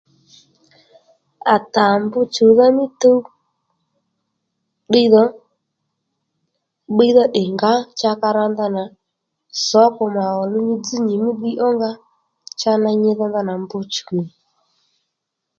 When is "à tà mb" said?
1.53-2.13